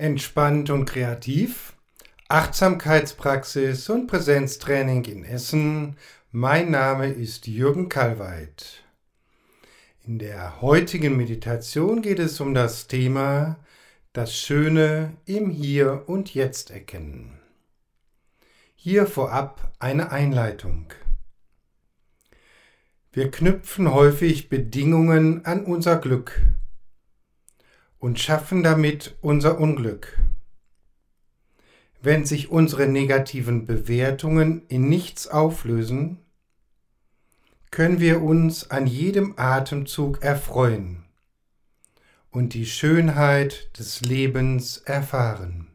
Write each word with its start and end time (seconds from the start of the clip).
Entspannt 0.00 0.70
und 0.70 0.86
kreativ, 0.86 1.74
Achtsamkeitspraxis 2.28 3.90
und 3.90 4.06
Präsenztraining 4.06 5.04
in 5.04 5.24
Essen. 5.26 5.98
Mein 6.32 6.70
Name 6.70 7.08
ist 7.08 7.46
Jürgen 7.46 7.90
Kalweit. 7.90 8.82
In 10.06 10.18
der 10.18 10.62
heutigen 10.62 11.18
Meditation 11.18 12.00
geht 12.00 12.18
es 12.18 12.40
um 12.40 12.54
das 12.54 12.86
Thema 12.86 13.58
das 14.14 14.34
Schöne 14.34 15.18
im 15.26 15.50
Hier 15.50 16.04
und 16.06 16.32
Jetzt 16.32 16.70
erkennen. 16.70 17.38
Hier 18.76 19.06
vorab 19.06 19.70
eine 19.80 20.12
Einleitung. 20.12 20.94
Wir 23.12 23.30
knüpfen 23.30 23.92
häufig 23.92 24.48
Bedingungen 24.48 25.44
an 25.44 25.66
unser 25.66 25.96
Glück 25.98 26.40
und 28.00 28.18
schaffen 28.18 28.64
damit 28.64 29.16
unser 29.20 29.60
Unglück. 29.60 30.18
Wenn 32.02 32.24
sich 32.24 32.50
unsere 32.50 32.88
negativen 32.88 33.66
Bewertungen 33.66 34.62
in 34.68 34.88
nichts 34.88 35.28
auflösen, 35.28 36.18
können 37.70 38.00
wir 38.00 38.22
uns 38.22 38.70
an 38.70 38.86
jedem 38.86 39.34
Atemzug 39.36 40.22
erfreuen 40.22 41.04
und 42.30 42.54
die 42.54 42.66
Schönheit 42.66 43.78
des 43.78 44.00
Lebens 44.00 44.78
erfahren. 44.78 45.66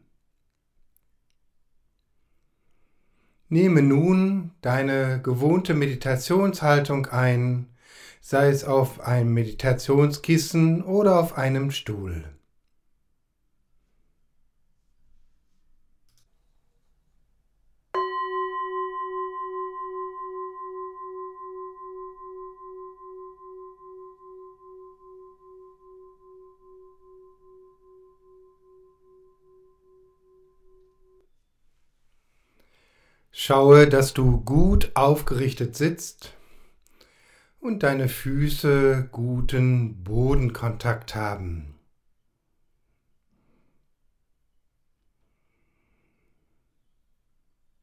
Nehme 3.47 3.83
nun 3.83 4.51
deine 4.61 5.21
gewohnte 5.21 5.75
Meditationshaltung 5.75 7.05
ein 7.05 7.67
sei 8.27 8.49
es 8.49 8.63
auf 8.63 9.01
einem 9.01 9.35
Meditationskissen 9.35 10.81
oder 10.81 11.19
auf 11.19 11.37
einem 11.37 11.69
Stuhl. 11.69 12.23
Schaue, 33.31 33.87
dass 33.87 34.15
du 34.15 34.41
gut 34.41 34.89
aufgerichtet 34.95 35.75
sitzt 35.75 36.35
und 37.65 37.81
deine 37.81 38.09
Füße 38.09 39.09
guten 39.11 40.03
Bodenkontakt 40.03 41.15
haben. 41.15 41.73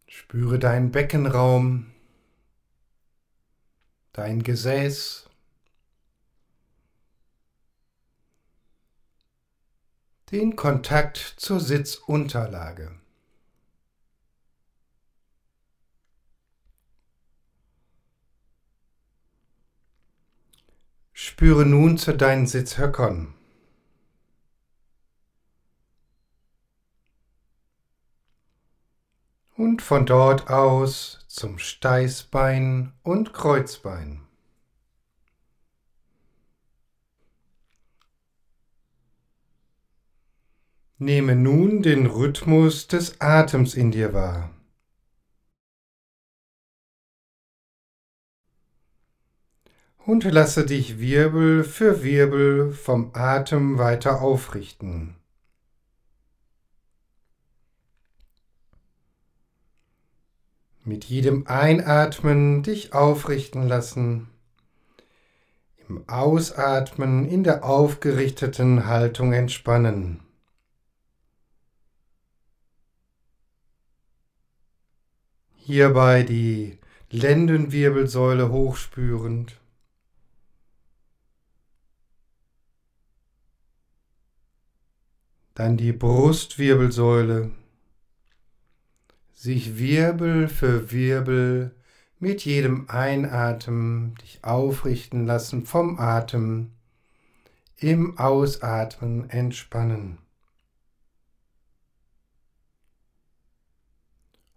Spüre 0.07 0.61
deinen 0.61 0.93
Beckenraum, 0.93 1.91
dein 4.13 4.45
Gesäß, 4.45 5.29
den 10.31 10.55
Kontakt 10.55 11.17
zur 11.19 11.59
Sitzunterlage. 11.59 13.02
Spüre 21.33 21.65
nun 21.65 21.97
zu 21.97 22.13
deinen 22.13 22.47
Sitzhöckern. 22.47 23.33
Und 29.57 29.81
von 29.81 30.05
dort 30.05 30.51
aus 30.51 31.25
zum 31.29 31.59
Steißbein 31.59 32.93
und 33.03 33.33
Kreuzbein. 33.33 34.21
Nehme 40.99 41.35
nun 41.35 41.81
den 41.81 42.05
Rhythmus 42.05 42.89
des 42.89 43.23
Atems 43.23 43.73
in 43.73 43.91
dir 43.91 44.13
wahr. 44.13 44.51
Und 50.05 50.25
lasse 50.25 50.67
dich 50.67 50.99
Wirbel 50.99 51.65
für 51.65 52.03
Wirbel 52.03 52.73
vom 52.73 53.11
Atem 53.15 53.79
weiter 53.79 54.21
aufrichten. 54.21 55.15
Mit 60.85 61.05
jedem 61.05 61.47
Einatmen 61.47 62.65
dich 62.65 62.93
aufrichten 62.93 63.69
lassen, 63.69 64.29
im 65.89 66.09
Ausatmen 66.09 67.25
in 67.29 67.45
der 67.45 67.65
aufgerichteten 67.65 68.87
Haltung 68.87 69.33
entspannen. 69.33 70.21
Hierbei 75.55 76.25
die 76.25 76.79
Lendenwirbelsäule 77.11 78.51
hochspürend. 78.51 79.62
Dann 85.55 85.77
die 85.77 85.93
Brustwirbelsäule. 85.93 87.51
Sich 89.33 89.77
Wirbel 89.77 90.49
für 90.49 90.93
Wirbel 90.93 91.75
mit 92.19 92.45
jedem 92.45 92.89
Einatmen 92.89 94.15
dich 94.23 94.43
aufrichten 94.45 95.27
lassen 95.27 95.67
vom 95.67 95.99
Atem. 95.99 96.71
Im 97.77 98.17
Ausatmen 98.17 99.29
entspannen. 99.29 100.19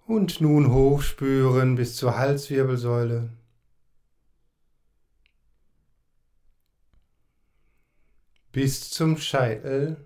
Und 0.05 0.39
nun 0.39 0.71
hochspüren 0.71 1.75
bis 1.75 1.95
zur 1.95 2.15
Halswirbelsäule. 2.15 3.31
Bis 8.51 8.91
zum 8.91 9.17
Scheitel. 9.17 10.05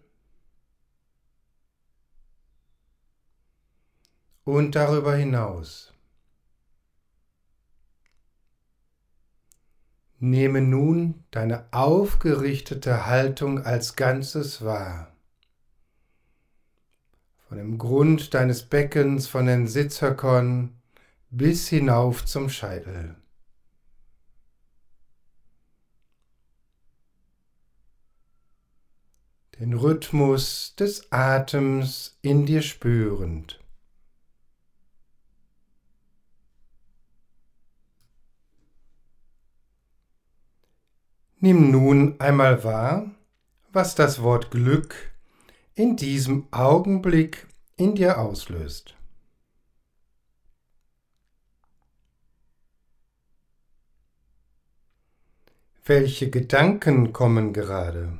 Und 4.50 4.76
darüber 4.76 5.16
hinaus. 5.16 5.94
Nehme 10.18 10.62
nun 10.62 11.24
deine 11.32 11.72
aufgerichtete 11.72 13.06
Haltung 13.06 13.64
als 13.64 13.96
Ganzes 13.96 14.66
wahr. 14.66 15.16
Von 17.48 17.58
dem 17.58 17.78
Grund 17.78 18.34
deines 18.34 18.64
Beckens, 18.64 19.28
von 19.28 19.46
den 19.46 19.68
Sitzhöckern 19.68 20.78
bis 21.30 21.70
hinauf 21.70 22.26
zum 22.26 22.50
Scheitel. 22.50 23.16
Den 29.60 29.74
Rhythmus 29.74 30.76
des 30.76 31.12
Atems 31.12 32.18
in 32.22 32.46
dir 32.46 32.62
spürend. 32.62 33.59
Nimm 41.42 41.72
nun 41.72 42.20
einmal 42.20 42.66
wahr, 42.66 43.12
was 43.72 43.96
das 43.96 44.22
Wort 44.22 44.52
Glück 44.52 45.14
in 45.74 45.96
diesem 45.96 46.52
Augenblick 46.52 47.48
in 47.78 47.96
dir 47.96 48.20
auslöst. 48.20 48.94
Welche 55.86 56.30
Gedanken 56.30 57.14
kommen 57.14 57.54
gerade? 57.54 58.20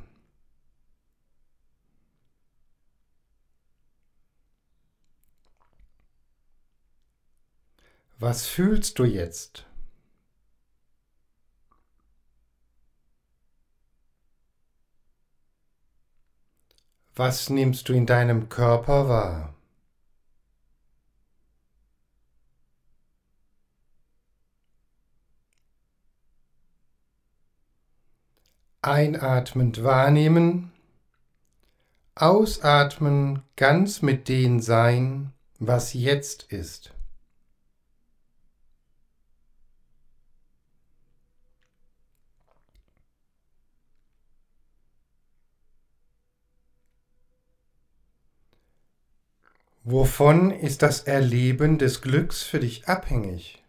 Was 8.18 8.46
fühlst 8.46 8.98
du 8.98 9.04
jetzt? 9.04 9.69
Was 17.22 17.50
nimmst 17.50 17.86
du 17.90 17.92
in 17.92 18.06
deinem 18.06 18.48
Körper 18.48 19.06
wahr? 19.10 19.54
Einatmend 28.80 29.84
wahrnehmen, 29.84 30.72
Ausatmen, 32.14 33.42
ganz 33.54 34.00
mit 34.00 34.30
dem 34.30 34.60
sein, 34.60 35.34
was 35.58 35.92
jetzt 35.92 36.44
ist. 36.44 36.94
Wovon 49.84 50.50
ist 50.50 50.82
das 50.82 51.04
Erleben 51.04 51.78
des 51.78 52.02
Glücks 52.02 52.42
für 52.42 52.60
dich 52.60 52.86
abhängig? 52.86 53.62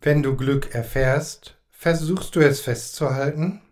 Wenn 0.00 0.22
du 0.22 0.36
Glück 0.36 0.74
erfährst, 0.74 1.56
versuchst 1.70 2.34
du 2.34 2.40
es 2.40 2.60
festzuhalten? 2.60 3.65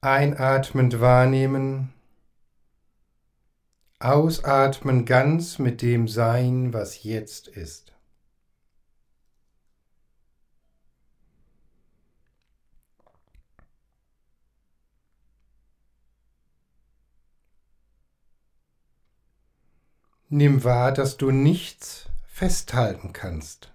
Einatmend 0.00 1.00
wahrnehmen, 1.00 1.92
ausatmen 3.98 5.04
ganz 5.04 5.58
mit 5.58 5.82
dem 5.82 6.06
Sein, 6.06 6.72
was 6.72 7.02
jetzt 7.02 7.48
ist. 7.48 7.92
Nimm 20.28 20.62
wahr, 20.62 20.92
dass 20.92 21.16
du 21.16 21.32
nichts 21.32 22.08
festhalten 22.28 23.12
kannst. 23.12 23.72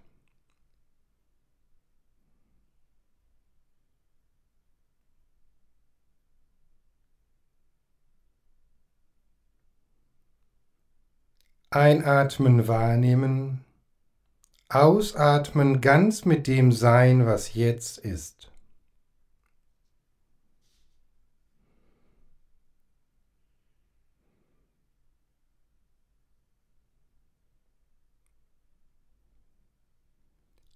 Einatmen 11.75 12.67
wahrnehmen, 12.67 13.65
ausatmen 14.69 15.81
ganz 15.81 16.23
mit 16.23 16.45
dem 16.45 16.71
Sein, 16.71 17.25
was 17.25 17.55
jetzt 17.55 17.97
ist. 17.97 18.51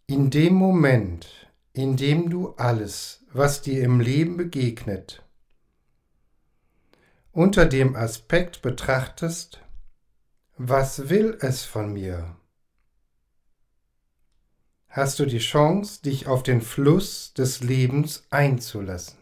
In 0.08 0.32
dem 0.32 0.56
Moment, 0.56 1.48
in 1.74 1.96
dem 1.96 2.32
du 2.32 2.56
alles, 2.56 3.24
was 3.34 3.62
dir 3.62 3.84
im 3.84 4.00
Leben 4.00 4.36
begegnet, 4.36 5.22
unter 7.32 7.68
dem 7.68 7.96
Aspekt 7.96 8.64
betrachtest, 8.64 9.62
was 10.58 11.10
will 11.10 11.38
es 11.42 11.64
von 11.64 11.94
mir? 11.94 12.36
Hast 14.90 15.20
du 15.20 15.26
die 15.26 15.38
Chance, 15.38 16.02
dich 16.02 16.26
auf 16.26 16.42
den 16.42 16.62
Fluss 16.62 17.34
des 17.34 17.62
Lebens 17.62 18.26
einzulassen. 18.32 19.18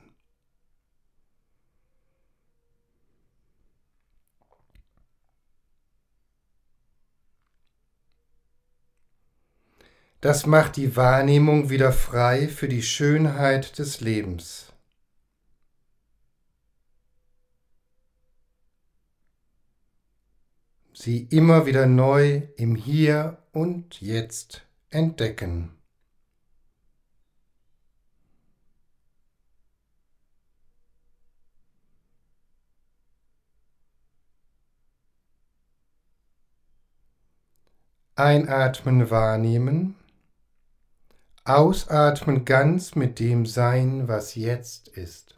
Das 10.22 10.46
macht 10.46 10.78
die 10.78 10.96
Wahrnehmung 10.96 11.70
wieder 11.70 11.92
frei 11.92 12.48
für 12.48 12.70
die 12.70 12.82
Schönheit 12.82 13.78
des 13.78 14.00
Lebens. 14.00 14.75
Sie 21.06 21.28
immer 21.30 21.68
wieder 21.68 21.86
neu 21.86 22.42
im 22.58 22.76
Hier 22.76 23.38
und 23.52 24.02
Jetzt 24.02 24.66
entdecken. 24.90 25.70
Einatmen 38.16 39.12
wahrnehmen. 39.12 39.94
Ausatmen 41.44 42.46
ganz 42.46 42.96
mit 42.96 43.20
dem 43.20 43.46
Sein, 43.46 44.08
was 44.08 44.34
jetzt 44.34 44.88
ist. 44.88 45.36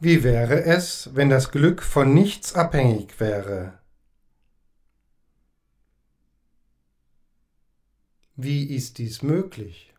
Wie 0.00 0.22
wäre 0.22 0.62
es, 0.62 1.10
wenn 1.14 1.28
das 1.28 1.50
Glück 1.50 1.82
von 1.82 2.14
nichts 2.14 2.54
abhängig 2.54 3.18
wäre? 3.18 3.78
Wie 8.36 8.64
ist 8.72 8.98
dies 8.98 9.22
möglich? 9.22 9.92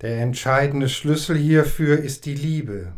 Der 0.00 0.22
entscheidende 0.22 0.88
Schlüssel 0.88 1.36
hierfür 1.36 1.98
ist 1.98 2.24
die 2.24 2.34
Liebe. 2.34 2.94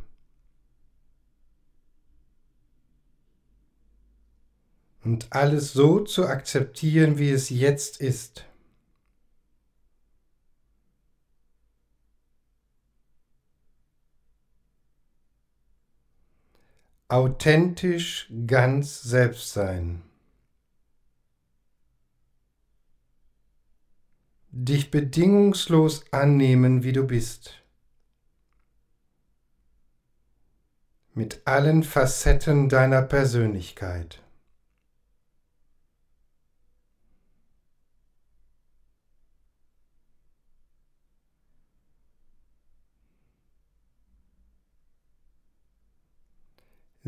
Und 5.03 5.33
alles 5.33 5.73
so 5.73 6.01
zu 6.01 6.27
akzeptieren, 6.27 7.19
wie 7.19 7.31
es 7.31 7.51
jetzt 7.51 8.01
ist. 8.01 8.48
Authentisch 17.09 18.31
ganz 18.47 19.03
selbst 19.03 19.53
sein. 19.53 20.03
dich 24.59 24.91
bedingungslos 24.91 26.05
annehmen, 26.13 26.83
wie 26.83 26.93
du 26.93 27.07
bist. 27.07 27.63
Mit 31.15 31.43
allen 31.47 31.83
Facetten 31.83 32.69
deiner 32.69 33.03
Persönlichkeit. 33.03 34.23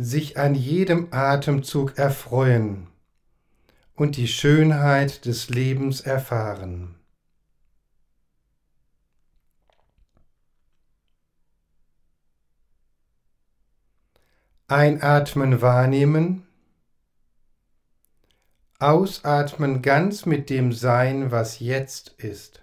Sich 0.03 0.39
an 0.39 0.55
jedem 0.55 1.09
Atemzug 1.11 1.99
erfreuen 1.99 2.87
und 3.95 4.17
die 4.17 4.29
Schönheit 4.29 5.27
des 5.27 5.51
Lebens 5.51 6.01
erfahren. 6.01 6.95
Einatmen 14.69 15.61
wahrnehmen. 15.61 16.47
Ausatmen 18.79 19.83
ganz 19.83 20.25
mit 20.25 20.49
dem 20.49 20.73
Sein, 20.73 21.31
was 21.31 21.59
jetzt 21.59 22.11
ist. 22.17 22.63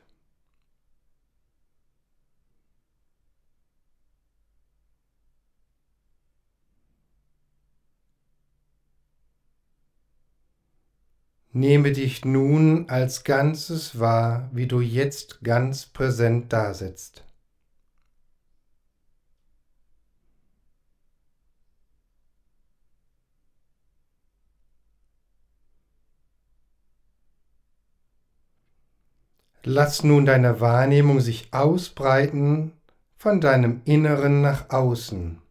Nehme 11.57 11.91
dich 11.91 12.23
nun 12.23 12.87
als 12.87 13.23
Ganzes 13.23 13.99
wahr, 13.99 14.47
wie 14.53 14.67
du 14.67 14.79
jetzt 14.79 15.41
ganz 15.41 15.87
präsent 15.87 16.53
dasitzt. 16.53 17.23
Lass 29.63 30.03
nun 30.03 30.27
deine 30.27 30.61
Wahrnehmung 30.61 31.21
sich 31.21 31.51
ausbreiten 31.55 32.73
von 33.15 33.41
deinem 33.41 33.81
Inneren 33.85 34.43
nach 34.43 34.69
außen. 34.69 35.41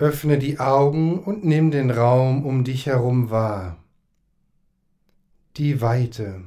Öffne 0.00 0.38
die 0.38 0.58
Augen 0.58 1.18
und 1.18 1.44
nimm 1.44 1.70
den 1.70 1.90
Raum 1.90 2.46
um 2.46 2.64
dich 2.64 2.86
herum 2.86 3.28
wahr. 3.28 3.76
Die 5.58 5.82
Weite. 5.82 6.44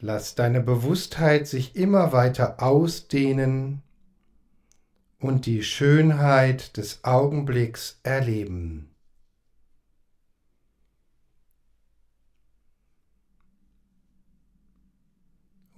Lass 0.00 0.34
deine 0.34 0.62
Bewusstheit 0.62 1.46
sich 1.46 1.76
immer 1.76 2.10
weiter 2.14 2.62
ausdehnen 2.62 3.82
und 5.20 5.44
die 5.44 5.62
Schönheit 5.62 6.78
des 6.78 7.04
Augenblicks 7.04 8.00
erleben. 8.02 8.87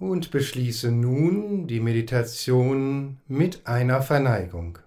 Und 0.01 0.31
beschließe 0.31 0.91
nun 0.91 1.67
die 1.67 1.79
Meditation 1.79 3.17
mit 3.27 3.67
einer 3.67 4.01
Verneigung. 4.01 4.79